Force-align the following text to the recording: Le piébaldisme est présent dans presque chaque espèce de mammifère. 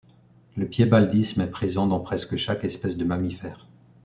Le 0.57 0.65
piébaldisme 0.67 1.41
est 1.41 1.51
présent 1.51 1.85
dans 1.85 1.99
presque 1.99 2.35
chaque 2.35 2.63
espèce 2.63 2.97
de 2.97 3.05
mammifère. 3.05 3.67